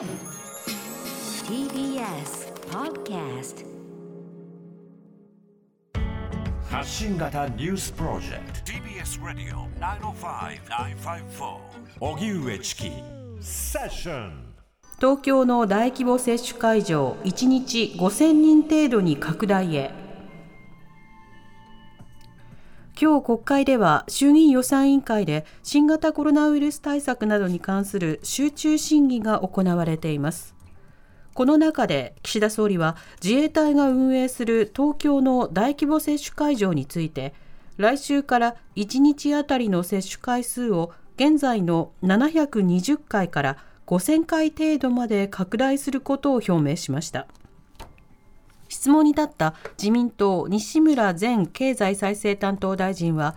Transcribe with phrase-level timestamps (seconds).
[0.00, 0.08] TBS
[2.70, 3.66] Podcast
[6.70, 8.72] 発信型ニュースプロジェクト。
[8.72, 11.58] TBS ラディオ905-954
[12.00, 12.90] おぎゅうえちき
[13.42, 14.54] セッション。
[14.96, 19.90] 東京の大規模接種会場1日5000人程度に拡大へ
[23.02, 30.54] 今日国会では衆議院予算委員会で新型コロナウイルス対策などに関する集中審議が行われています。
[31.32, 37.32] この中で岸田総理は自衛隊が運営する東京の大規模接種会場について
[37.78, 43.56] 来週から1日あたりの接種回数を現在の720回から
[43.86, 47.26] 5000回程度まで拡大することを表明しました。
[48.80, 53.34] 質問に立った自民党西村前経済再生担当大臣は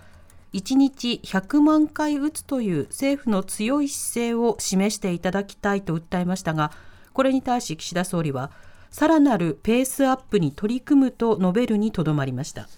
[0.53, 6.71] 1日100万回打つという政府の強い姿勢を示していただきたいと訴えましたが
[7.11, 8.51] これに対し岸田総理は
[8.89, 12.69] さらなるペースアップに取り組むと述べるにとどまりました。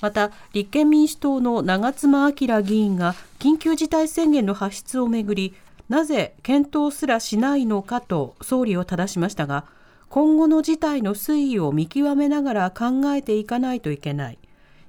[0.00, 5.54] また立憲民主党の長妻昭議員が緊急事態宣言の発出をめぐり
[5.88, 9.64] なぜ検討すらしないのかと総理を正しましたが
[10.10, 14.38] 今後の事態の推移を見極めながら考えていかないといけない。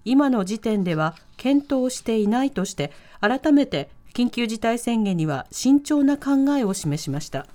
[0.03, 7.45] 今の時点では検討していないとして改めて緊急事態宣言には慎重な考えを示しました。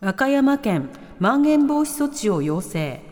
[0.00, 3.02] 和歌山県まん延防止措置を要請。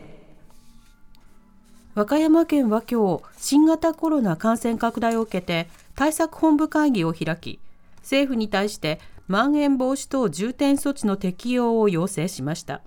[1.94, 7.60] 和歌山県は今日新型コロナ感染拡大を受けて対策本部会議を開き
[7.98, 12.82] 政府に対してまん延防止等重点措置の適用を要請しました。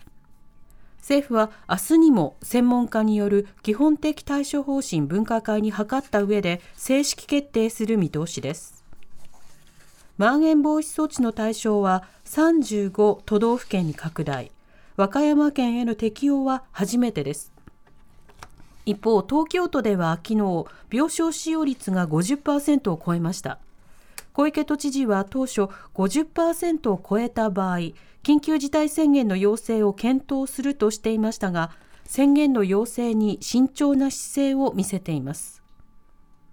[1.00, 8.84] 政府は明日にも専門家による基本的対処方針分科会に諮った上で正式決定する見通しです。
[10.18, 14.52] まん延防止措置の対象は35都道府県に拡大。
[14.98, 17.54] 和歌山県への適用は初めてです。
[18.86, 23.60] 一方東京都では昨日病床使用率が50%を超えました。
[24.34, 25.64] 小池都知事は当初
[25.96, 27.78] 50%を超えた場合
[28.24, 31.72] 緊急事態宣言の要請を検討するとしていましたが
[32.06, 35.62] 宣言の要請に慎重な姿勢を見せています。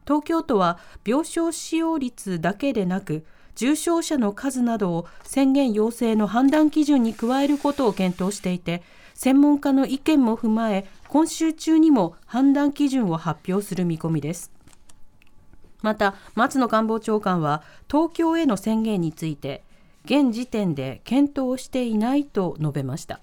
[0.07, 3.25] 東京都は病床使用率だけでなく
[3.57, 8.83] 重症者の数などを宣言要請の判断基準に加えることを検討していて
[9.15, 14.56] 専門家の意見も踏まえ今週中にも判断基準を発表する見込みです。
[15.83, 19.65] また松野官房長官は東京への宣言について
[20.05, 23.21] 現時点で検討していないと述べました。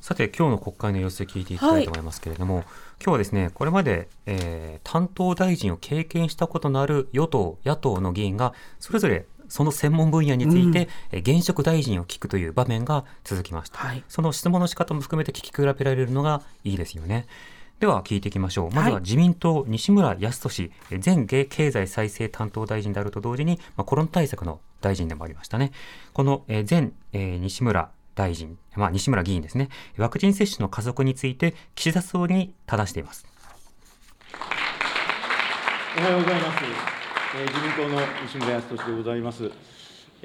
[0.00, 2.64] さて今日の国会の様子を聞いていきたいと思いますけれども、はい、
[3.02, 17.26] 今日はですねこれまで、えー、担当大臣を経験したことのある与党野党の議員がそれぞれその専門分野について、うん、現職大臣を聞くという場面が続きました、はい、その質問の仕方も含めて聞き比べられるのがいいですよね
[17.78, 18.70] では聞いていきましょう。
[18.74, 20.70] まずは自民党、西村康稔
[21.04, 25.72] 前経済再生担当大臣であると同時に、まあ、コロナ対策の大臣でもありましたね。
[26.14, 33.26] この前、え西村大臣、まあ、西村議員ですね、ワクチン接種の加速について岸田総理に正しています。
[35.98, 36.64] おはようございます。
[37.36, 39.75] えー、自民党の西村康稔でございます。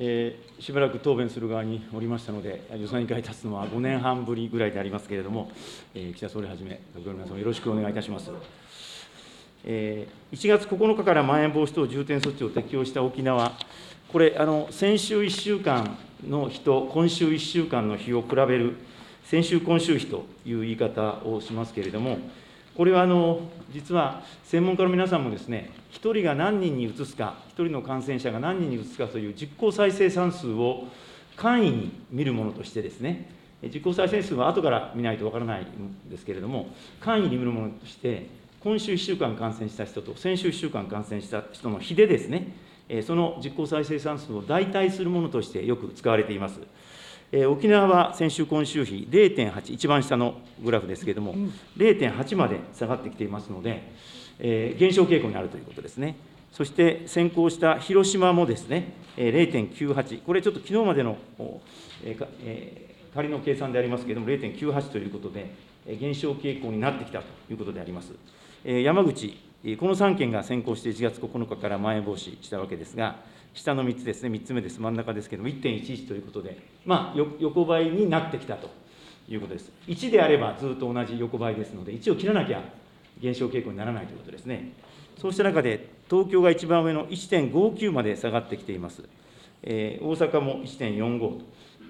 [0.04, 5.52] えー、しばらく答弁する側におりましたので、予算委員会立つのは5年半ぶりぐらいでありますけれども、
[5.94, 8.32] えー、岸田総理はじめ、閣僚の皆様、よろしくお願いいたします。
[9.64, 13.52] えー、1月9日からまん延防止等重点措置を適用した沖縄、
[14.12, 15.96] これ、あの先週1週間
[16.28, 18.78] の日と今週1週間の日を比べる、
[19.26, 22.18] 先週、今週比という言い方をしますけれども、
[22.76, 30.88] これはあの実は専門家の皆さんもですね、1人が何人に移すか、1人の感染者が何人に移すかという実効再生産数を
[31.36, 33.30] 簡易に見るものとしてですね、
[33.74, 38.28] 実効再生数は後から見ないとわからないんですけれども、簡易に見るものとして、
[38.62, 42.54] 今週1週間感染した人と先週1週間感染した人の比でですね、
[43.04, 46.60] その実効再生産数を代替するものとしてよく使われています。
[47.34, 51.34] え沖縄は先週、今週比0.8、一番下のグラフですけれども、
[51.78, 53.84] 0.8まで下がってきていますので、
[54.40, 56.18] えー、減少傾向にあるということですね。
[56.52, 61.18] そして先行した広島もですね、0.98、これちょっときのうまでの、
[62.04, 65.54] えーえー、仮の計算でありますけれども、0.98ということで、
[66.00, 68.12] 減少傾向になってきたということであります。
[68.66, 69.38] 山口、
[69.80, 73.20] この3県が先行して1月9日からまん延防止したわけですが、
[73.54, 78.70] 下の3つですね、3つ目です、真ん中ですけども、1.11ということで、まあ、横ばいになってきたと
[79.28, 79.72] いうことです。
[79.88, 82.64] 1であればずっと同じ横ばいですので、1を切らなきゃ
[83.20, 84.74] 減少傾向にならないということですね。
[85.18, 89.04] そうした中で、東京が一番上の1.59まで下がってきています。
[89.64, 91.42] えー、大阪も1.45と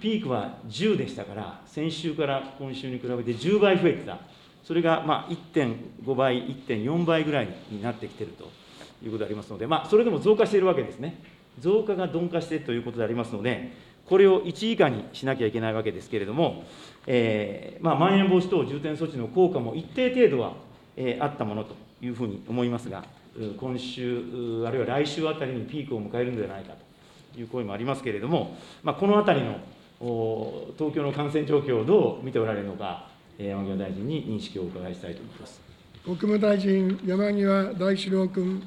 [0.02, 4.19] ピークは10でしたから、先週から今週に比べて10倍増えてた、
[4.64, 8.46] それがまあ1.5倍、1.4倍ぐらいになってきていると
[9.04, 11.22] いうことでありますので、まあ、それでも増加しているわけですね。
[11.59, 13.71] 増加が鈍化しているということでありますので、
[14.06, 16.65] これを1以下にしなきゃいけないわけですけれども、
[17.07, 20.53] えーまあ、まん延防止等重点措置の効果も一定程度は、
[20.98, 23.06] えーあったものというふうに思いますが、
[23.38, 26.74] う今週、うあるいは来週あたりにピークを迎えるのではないか
[27.33, 29.56] という声もありますけれども、まあ、このあたりの
[30.01, 33.07] お東京の感染状況をどう見ておられるのか、
[33.38, 35.62] えー山際大臣に認識をお伺いしたいと思います。
[36.04, 38.63] 国務大臣、山際大志郎君。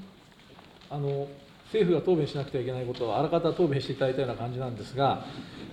[0.91, 1.27] あの
[1.75, 5.25] 政府が答弁しなくてはいけないことをあらかた答弁していただいたような感じなんですが、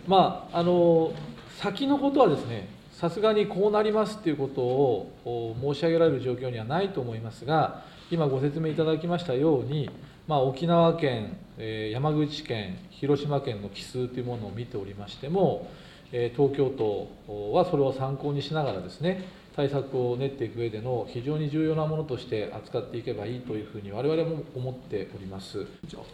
[0.07, 1.13] まあ、あの
[1.59, 9.91] 先のことはですね、さすがにこうなりますということを申し上げられる状況にはないと思いますが、今ご説明いただきましたように、
[10.27, 15.69] まあ、沖縄県、え山口県、広島県の奇数というものを見ておりましても、
[16.11, 19.23] え東京都はそれを参考にしながらですね、
[19.55, 25.65] 対策を練っていく上での非常に重要なものとして扱っていけばいいというふうに、我々も思っております。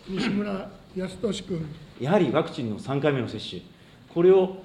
[0.07, 1.65] 西村康稔君。
[1.99, 3.61] やはりワクチンの3回目の接種、
[4.13, 4.57] これを、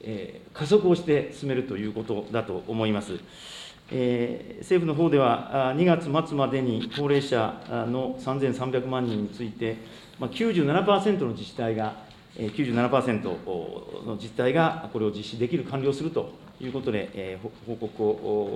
[0.00, 3.20] えー加速をして進めるということだと思います。
[3.92, 9.76] えー政府の方では、あ2月末までに高齢者あの3300万人について、
[10.18, 11.94] まあ、97%の自治体が、
[12.36, 18.04] えー97%の自治体がこれを実施できる、完了するということで、えー報告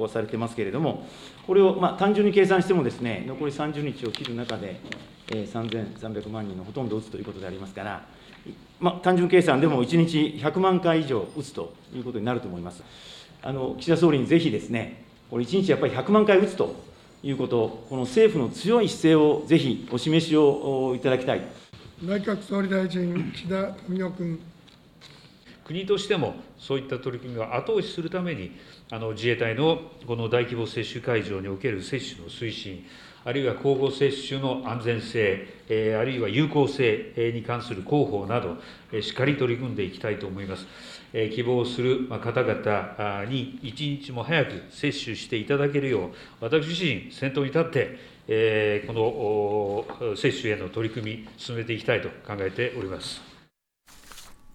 [0.03, 1.07] をされてますけれども、
[1.47, 4.81] これをまあ単純に計算してもですね、残り30日を切る中で、
[5.29, 8.07] えー3300万人のほとんど打つということでありますから、
[8.81, 12.83] まあ、単純計算でも1日100万回以上打つということになると思います。
[13.43, 16.75] あの岸田総理にぜひですね、これ1日やっぱり100万回打つと
[17.23, 21.43] いうこと、この政府の強い姿勢をぜひお示しをいただきたい。
[22.03, 24.54] 内閣総理大臣、岸田文雄君。
[25.65, 28.53] 国としてもそういった取り組みを後押しするために、
[28.91, 32.85] あの自衛隊のこの大規模接種会場における接種の推進、
[33.25, 38.59] あるいは交互接種の安全性、えーあるいは有効性に関する広報など、
[38.93, 40.67] えーしっかり取り組んでいきたいと思います。
[41.15, 46.11] えー希望する方々に一日も早く接種していただけるよう、
[46.41, 53.34] 私自身、先頭に立って、えーこの接種への取り組み、進めていきたいと考えております。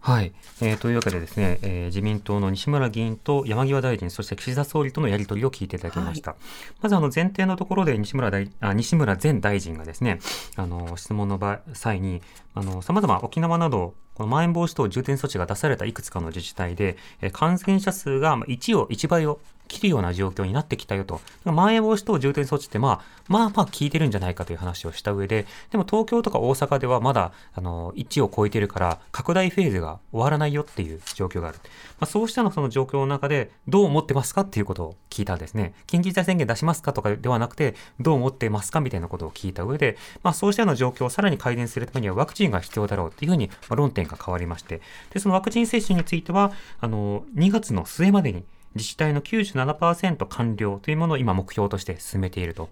[0.10, 6.36] はい、えーというわけでですね、えー自民党の西村議員と山際大臣、そして岸田総理とのやり取りを聞いていただきました。
[6.82, 10.20] まずあの前提のところで西村大あ西村前大臣がですね、
[10.56, 12.24] あの質問の場際に、
[12.56, 16.98] あの様々沖縄などこのまん延防止等重点措置が出されたいくつかの自治体で、
[17.32, 19.40] 感染者数が1を1倍を
[19.70, 21.22] 切るような状況になってきたよと。
[21.46, 31.60] まん延防止等重点措置ってまあ、まあまあ効いてるんじゃないかという話をした上で、でも東京とか大阪ではまだ、あの、1を超えてるから、拡大フェーズが終わらないよっていう状況がある。
[32.00, 35.74] まあ、そうしたのその状況の中で、どう思ってますかっていうことを聞いたんですね。
[35.86, 48.44] 緊急事態宣言出しますかとかではなくて、どう思ってますかみたいなことを聞いた上で、まあ、そうしたような状況をさらに改善するためにはワクチンが必要だろうっていうふうに、まあ論点が変わりまして、で、そのワクチン接種については、あの、2月の末までに、
[48.76, 52.70] 自治体の97%完了というものを今目標として進めていると。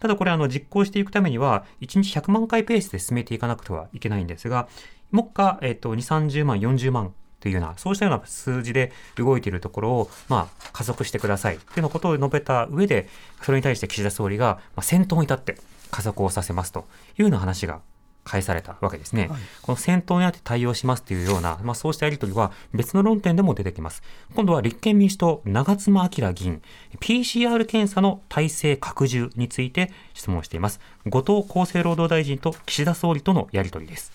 [0.00, 4.68] ただこれあの実行していくためには、1日100万回ペースで進めていかなくてはいけないんですが、
[5.10, 13.08] 目下、えっと、2、30万、40万というような、そうしたような数字で動いているところを、まあ、加速してくださいというようなことを述べた上で、
[13.42, 15.58] それに対して岸田総理が、まあ、先頭に立って
[15.90, 16.86] 加速をさせますと
[17.18, 17.80] いうような話が
[18.24, 19.30] 返されたわけですね。
[19.62, 24.02] この先頭になって対応しますというような、まあ、そうしたやり取りは別の論点でも出てきます。
[24.34, 26.62] 今度は立憲民主党、長妻昭議員、
[27.00, 30.80] PCR 検査の体制拡充について質問しています。
[31.06, 34.12] 後藤厚生労働大臣と岸田総理とのやり取りです。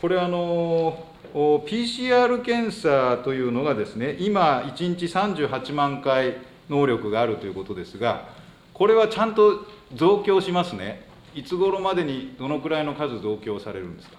[0.00, 6.38] これあの、お PCR 検査というのがですね、今、1日38万回
[6.68, 8.28] 能力があるということですが、
[8.72, 11.09] これはちゃんと増強しますね。
[11.34, 14.16] いつ頃までにどのくらいの数増強されるんですか？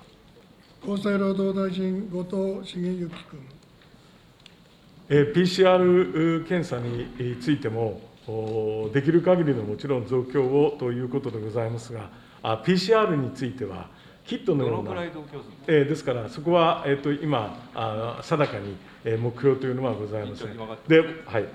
[0.84, 3.40] 厚生労働大臣、後藤茂之君。
[5.10, 12.10] えー PCR 検査についても、おできる限りのもちろん増強をということでございますが、
[12.42, 13.90] あ PCR については、
[14.26, 15.64] キットのような、どのくらい増強するんですか？
[15.68, 20.48] えーですから、そこは、えー、と今あ、定かに、えー目標というのはございません。
[20.88, 21.46] で、はい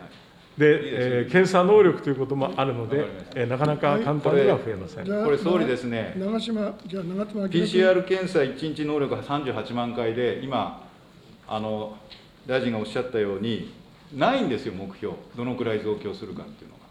[0.58, 5.04] でえー検査能力ということもあるのでえーなかなか簡単には増えません。
[5.04, 6.14] じゃあこれ総理ですね。
[6.18, 7.62] 長島、じゃあ長妻昭君。
[7.62, 10.82] PCR 検査1日能力が38万回で、今、
[11.46, 11.96] あの
[12.46, 13.72] 大臣がおっしゃったように、
[14.14, 16.86] ないんですよ、目標、どのくらい増強するかっていうのが。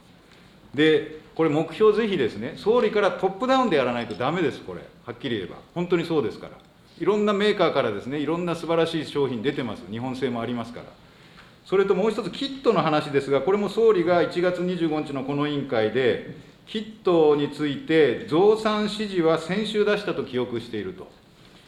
[0.76, 6.54] で、これ、目標ぜひですね、総理からトップダウンでやらないとだめです、これ、はっきり言えば、本当にそうですから。
[7.00, 10.86] いろんなメーカーからですね、いろんな素晴らしい商品出てます、日本製もありますから。
[11.66, 16.36] それともう一つ、キットの話ですが、これも総理が1月25日のこの委員会で、
[16.68, 21.08] キットについて増産指示は先週出したと記憶していると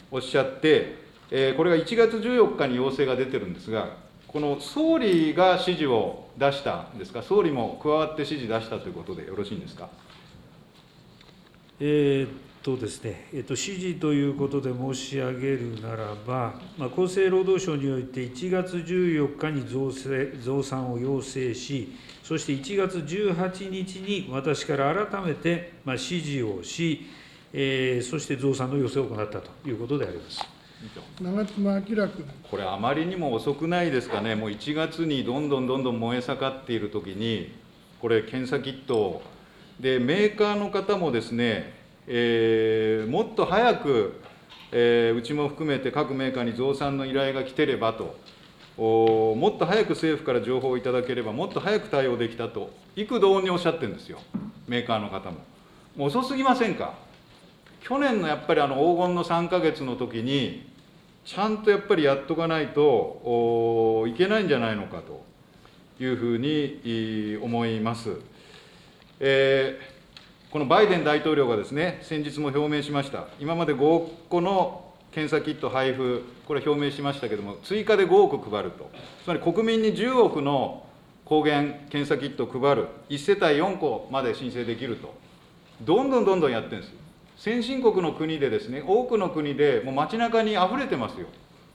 [0.10, 0.96] おっしゃって、
[1.30, 9.89] えーこれが1月14日に要請が出てるんですが、この総理が指示を出したんですか、総理も加わって指示出したということでよろしいんですか？
[11.80, 27.08] えーとですね、えっと、指示ということで申し上げるならば、まあ、厚生労働省において1月14日に増税増産を要請し、そして1月18日に私から改めて、まあ、指示をし、
[27.54, 30.42] えーそして増産の要請を行ったということであります。
[31.20, 32.26] 長妻昭君。
[32.52, 37.52] これ、あまりにも遅くないですかね、もう1月にどんどんどんどん燃え盛っているときに、
[38.00, 39.22] これ、検査キットを
[39.80, 41.77] で、メーカーの方もですね、
[42.08, 44.22] えーもっと早く、
[44.72, 48.18] えーうちも含めて各メーカーに増産の依頼が来てればと、
[48.78, 54.20] おもっと早く政府から情報をいただければ、もっと早く対応できたと、幾度におっしゃってるんですよ、
[54.68, 55.38] メーカーの方も。
[55.96, 56.94] もう遅すぎませんか。
[57.82, 60.70] 去年のやっぱりあの黄金の3か月の時に、
[61.26, 65.26] ちゃんとやっぱりやっとかないとおいけないんじゃないのかと
[66.02, 68.12] いうふうに思います。
[69.20, 69.97] えー
[70.50, 78.89] このバイデン大統領がですね、先日も表明しました、今まで5億個の検査キット配布、これ表明しましたけれども、追加で5億配ると、
[79.25, 80.86] つまり国民に10億の
[81.25, 85.13] 抗原検査キットを配る、1世帯4個まで申請できると、
[85.82, 86.94] どんどんどんどんやってるんです。
[87.36, 91.27] 先進国の国でですね、多くの国でもう街中に溢れてますよ。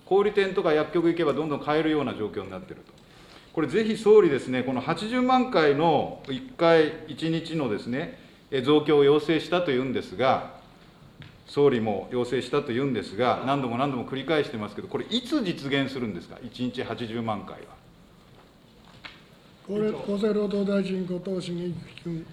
[0.07, 2.93] 小売店とか薬局行けばどんどん買えるような状況になってると。
[3.53, 8.22] これぜひ総理ですね、この80万回の1回、1日のですね、
[8.61, 10.61] 増強を要請したというんですが、
[11.47, 17.83] 総理も要請したというんですが、何度も何度も繰り返してますけど、これ、いつ実現するんですか、1日80万回は。
[19.69, 22.27] 厚生労働大臣、後藤茂之君。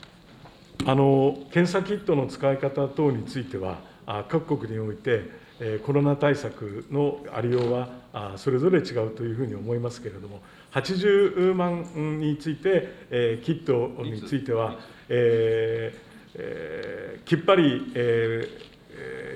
[0.85, 5.23] あの検査キットの使い方等については、あ各国において、
[5.59, 18.69] えーコロナ対策のありようはあそれぞれ違うというふうに思いますけれども、80万について、えーキットについては、えーえーきっぱり、えー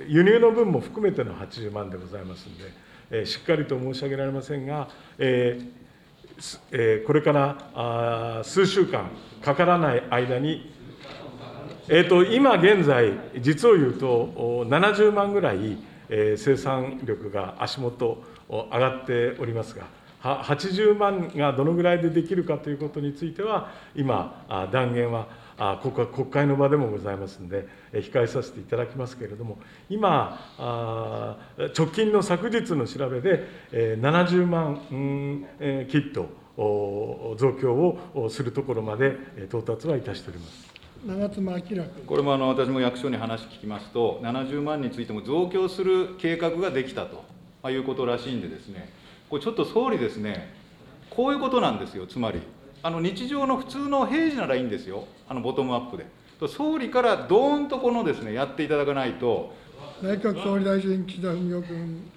[0.09, 2.63] 輸入の分も含めての80万でございますので、
[3.11, 9.09] えーしっかりと申し上げられませんが、えーえーこれからあ数週間
[9.41, 10.73] かからない間に、
[11.87, 15.77] えー、と今現在、実を言うと70万ぐらい、
[16.09, 19.85] えー生産力が足元上がっておりますが、
[20.23, 31.37] 80万がどのぐらいでできるかということについては、今、断言はあここは国会の場でもございますので、えー控えさせていただきますけれども、今、あ
[31.77, 40.73] 直近の昨日の調べで、えー70万、うんえーキットお増強をおするところまでえー到達はいたしております。
[41.05, 41.85] 長妻昭君。
[42.07, 47.23] これもあの私も役所に話聞きますと、70万についても増強する計画ができたと
[47.61, 48.89] まあいうことらしいんでですね、
[49.29, 50.53] これちょっと総理ですね、
[51.09, 52.41] こういうことなんですよ、つまり、
[52.85, 56.05] あの日常の普通の平時ならいいんですよ、あのボトムアップで。
[56.49, 59.53] 総理からどーんとこのですね、やっていただかないと、
[60.01, 62.11] 内閣総理大臣、岸田文雄君。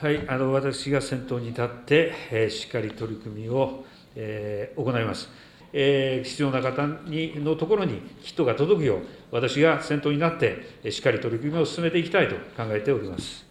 [0.00, 3.84] はい、あの私が先頭に立って、えーしっかり取り組みを、
[4.16, 5.28] えー行います。
[5.72, 8.98] えー必要な方にのところにキットが届くよう、
[9.30, 13.43] 私が先頭になって、えーしっかり取り組みを進めていきたいと考えております。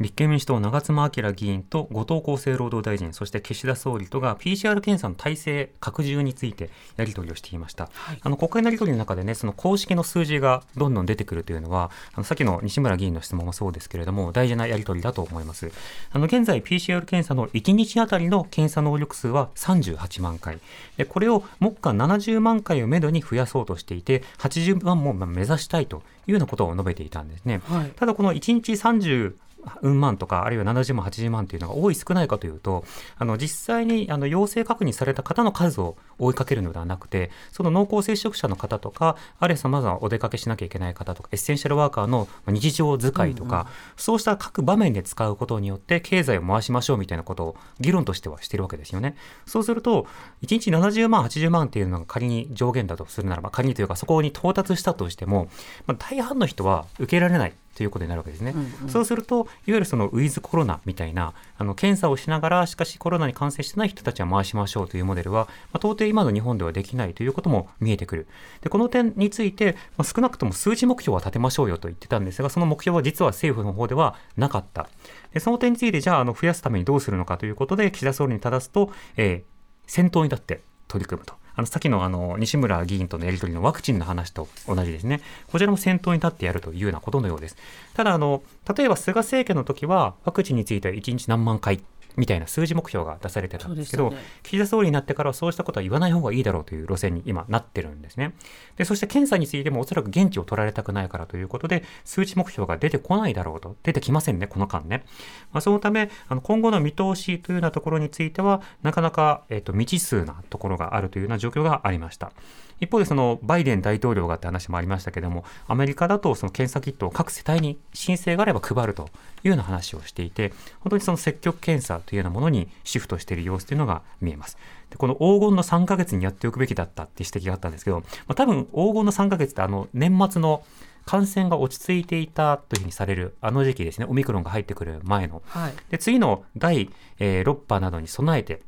[0.00, 7.90] 立憲民主党、長妻昭議員と後藤厚生労働大臣、そして岸田総理とが PCR 検査の体制拡充についてやり取りをしていました。
[8.22, 15.72] あの国会のやり取りの中でね、その公式の数字がどんどん出てくるというのは、あのさっきの西村議員の質問もそうですけれども、大事なやり取りだと思います。
[16.12, 20.60] あの現在 PCR 検査の1日あたりの検査能力数は38万回。
[20.96, 27.60] でこれを目下70万回をめどに増やそうとしていて、80万もまあ目指したいというようなことを述べていたんですね。
[27.64, 29.34] はいただこの1日30
[29.82, 32.84] うん万とか、あるいは70万、80万というのが多い少ないかというと、
[33.16, 49.16] あの実際にあの陽性確認された方の数を追いかけるのではなくて、その濃厚接触者の方とか、あるいはさまざまお出かけしなきゃいけない方とか、エッセンシャルワーカーの日常使いとか、そうした各場面で使うことによって、経済を回しましょうみたいなことを議論としてはしてるわけですよね。
[49.46, 50.06] そうすると、
[50.42, 55.48] 1日70万、80万っていうのが仮に上限だとするならば、仮にというか、そこに到達したとしても、
[55.86, 57.52] まあ、大半の人は受けられない。
[57.78, 58.56] ということになるわけですね。
[58.88, 68.26] そうすると、いわゆるそのウィズコロナみたいな、あの検査をしながら、しかしコロナに感染してない人たちは回しましょうというモデルは、まあ、到底れ今の日本ではできないということも見えてくる。
[68.62, 74.88] で、この点について、まあ、少なくとも数字目標は立てましょうよと言ってたんですが、その目標は実は政府の方ではなかった。
[75.32, 81.34] でその点について、じゃあ、あの、増やすためにどうするのかということで、岸田総理に正すと、えー、先頭に立って取り組むと。
[81.58, 85.20] あの、さっきのあの、西村議員とのやり取りのワクチンの話と同じですね。
[85.50, 87.56] こちらも先頭に立ってやるというようなことのようです。
[87.94, 88.42] ただ、あの、
[88.76, 91.80] 例えば菅政権の時は、ワクチンについては1日何万回
[92.18, 98.34] みたいな数字目標が出されてたんですけど、ね、岸田総理になってからはそうしたことは言わない方がいいだろうという路線に今なってるんですね。
[98.76, 103.76] で、そして検査についてもおそらく現地を取られたくないからということで、数値目標が出てこないだろうと。
[103.84, 105.04] 出てきませんね、この間ね。
[105.52, 112.32] まあ、そのため、あの今後の見通しというようなところについては、なかなか、えっ、と、未知数なところがあるというような状況がありました。
[112.80, 119.08] 一方でそのバイデン大統領がって話もありましたけども、アメリカだとその検査キットを各世帯に申請があれば配ると
[119.42, 124.56] いうような話をしていて、本当にその積極検査というようなものにシフトしている様子というのが見えます。
[124.90, 130.62] でこの黄金の3ヶ月にやっておくべきだったって指摘があったんですけど、まあ、多分黄金の3ヶ月ってあの年末の
[131.04, 135.42] 感染が落ち着いていたというふうにされるあの時期ですね、オミクロンが入ってくる前の。
[135.46, 138.60] はい、で次の第、えー、6波などに備えて、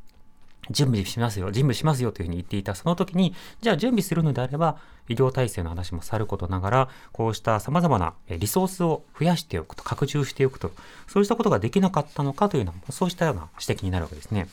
[0.70, 10.70] 準備しますよ、準備しますよというふうに言っていた、その時に、じゃあ準備するのであれば、医療体制の話もさることながら、こうした様々なリソースを増やしておくと、拡充しておくと、
[11.08, 14.48] そうしたことができなかったのかというのも、そうしたような指摘になるわけですね。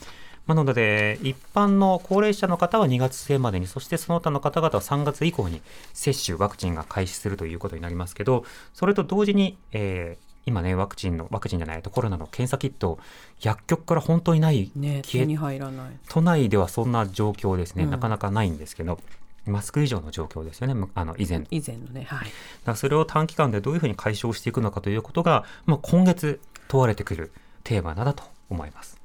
[0.48, 5.62] まあ、なので、一般の高齢者の方は2月末までに、そしてその他の方々は3月以降に
[5.94, 13.00] 接種、ワクチンが開始するということになりますけど、それと同時に、えー、今ね、ワクチンの、ワクチンじゃないとコロナの検査キット、
[13.42, 15.92] 薬局から本当にない、ね、手に入らない。
[16.08, 18.98] 都内ではそんな状況ですね、うん、なかなかないんですけど、
[19.46, 22.30] マスク以上の状況ですよね、あの以前以前のね、はい。
[22.64, 26.40] だそれを短期間でどういうふうに解消していくのかということが、まあ、今月
[26.70, 27.34] 問われてくる
[27.66, 28.98] テーマなだと思います。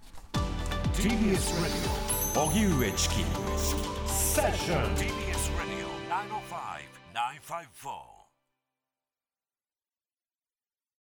[0.95, 1.61] TBS